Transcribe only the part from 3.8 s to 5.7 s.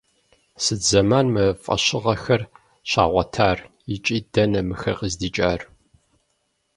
икӀи дэнэ мыхэр къыздикӀар?